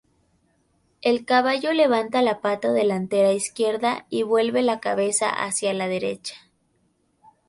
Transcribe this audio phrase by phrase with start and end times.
[1.01, 6.49] El caballo levanta la pata delantera izquierda y vuelve la cabeza hacia la derecha.